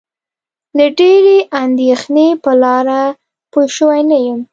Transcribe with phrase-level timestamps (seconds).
[0.77, 3.01] له ډېرې اندېښنې په لاره
[3.51, 4.39] پوی شوی نه یم.